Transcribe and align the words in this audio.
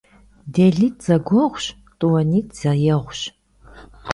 ДелитӀ 0.53 0.99
зэгуэгъущ, 1.05 1.65
тӀуанитӀ 1.99 2.53
зэегъущ. 2.59 3.19